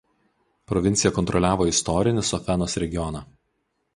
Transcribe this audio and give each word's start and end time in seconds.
Provincija 0.71 1.11
kontroliavo 1.17 1.69
istorinį 1.73 2.25
Sofenos 2.31 2.79
regioną. 2.85 3.25